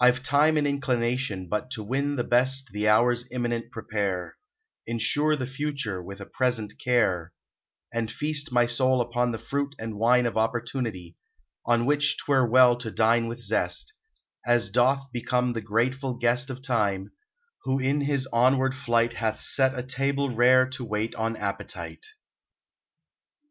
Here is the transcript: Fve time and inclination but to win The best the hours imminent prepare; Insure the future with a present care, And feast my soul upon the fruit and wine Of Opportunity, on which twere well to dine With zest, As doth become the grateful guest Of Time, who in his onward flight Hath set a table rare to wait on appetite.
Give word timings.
Fve 0.00 0.22
time 0.24 0.56
and 0.56 0.66
inclination 0.66 1.48
but 1.50 1.70
to 1.72 1.82
win 1.82 2.16
The 2.16 2.24
best 2.24 2.70
the 2.72 2.88
hours 2.88 3.26
imminent 3.30 3.70
prepare; 3.70 4.38
Insure 4.86 5.36
the 5.36 5.44
future 5.44 6.02
with 6.02 6.18
a 6.22 6.24
present 6.24 6.78
care, 6.82 7.30
And 7.92 8.10
feast 8.10 8.52
my 8.52 8.64
soul 8.64 9.02
upon 9.02 9.32
the 9.32 9.38
fruit 9.38 9.74
and 9.78 9.98
wine 9.98 10.24
Of 10.24 10.38
Opportunity, 10.38 11.18
on 11.66 11.84
which 11.84 12.16
twere 12.16 12.46
well 12.46 12.74
to 12.76 12.90
dine 12.90 13.28
With 13.28 13.42
zest, 13.42 13.92
As 14.46 14.70
doth 14.70 15.12
become 15.12 15.52
the 15.52 15.60
grateful 15.60 16.14
guest 16.14 16.48
Of 16.48 16.62
Time, 16.62 17.12
who 17.64 17.78
in 17.78 18.00
his 18.00 18.26
onward 18.32 18.74
flight 18.74 19.12
Hath 19.12 19.42
set 19.42 19.78
a 19.78 19.82
table 19.82 20.34
rare 20.34 20.66
to 20.70 20.86
wait 20.86 21.14
on 21.16 21.36
appetite. 21.36 22.06